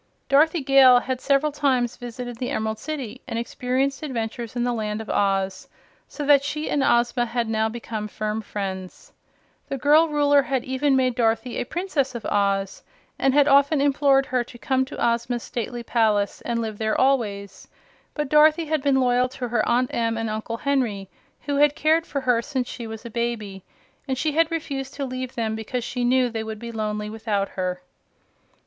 Dorothy 0.29 0.61
Gale 0.61 0.99
had 1.01 1.21
several 1.21 1.51
times 1.51 1.95
visited 1.95 2.37
the 2.37 2.49
Emerald 2.49 2.79
City 2.79 3.21
and 3.27 3.37
experienced 3.37 4.01
adventures 4.01 4.55
in 4.55 4.63
the 4.63 4.73
Land 4.73 4.99
of 4.99 5.11
Oz, 5.11 5.67
so 6.07 6.25
that 6.25 6.43
she 6.43 6.71
and 6.71 6.81
Ozma 6.83 7.23
had 7.27 7.47
now 7.47 7.69
become 7.69 8.07
firm 8.07 8.41
friends. 8.41 9.13
The 9.69 9.77
girl 9.77 10.07
Ruler 10.07 10.41
had 10.41 10.65
even 10.65 10.95
made 10.95 11.13
Dorothy 11.13 11.57
a 11.59 11.65
Princess 11.67 12.15
of 12.15 12.25
Oz, 12.25 12.81
and 13.19 13.35
had 13.35 13.47
often 13.47 13.79
implored 13.79 14.25
her 14.25 14.43
to 14.43 14.57
come 14.57 14.85
to 14.85 14.97
Ozma's 14.97 15.43
stately 15.43 15.83
palace 15.83 16.41
and 16.41 16.61
live 16.63 16.79
there 16.79 16.99
always; 16.99 17.67
but 18.15 18.27
Dorothy 18.27 18.65
had 18.65 18.81
been 18.81 18.99
loyal 18.99 19.29
to 19.29 19.49
her 19.49 19.63
Aunt 19.69 19.93
Em 19.93 20.17
and 20.17 20.31
Uncle 20.31 20.57
Henry, 20.57 21.11
who 21.41 21.57
had 21.57 21.75
cared 21.75 22.07
for 22.07 22.21
her 22.21 22.41
since 22.41 22.67
she 22.67 22.87
was 22.87 23.05
a 23.05 23.11
baby, 23.11 23.63
and 24.07 24.17
she 24.17 24.31
had 24.31 24.49
refused 24.49 24.95
to 24.95 25.05
leave 25.05 25.35
them 25.35 25.55
because 25.55 25.83
she 25.83 26.03
knew 26.03 26.27
they 26.31 26.43
would 26.43 26.57
be 26.57 26.71
lonely 26.71 27.07
without 27.11 27.49
her. 27.49 27.83